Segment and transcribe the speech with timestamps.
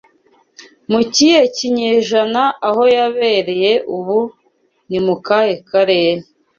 [0.91, 4.19] Mu kihe kinyejana Aho yabereye ubu
[4.89, 6.21] ni mu kahe Karere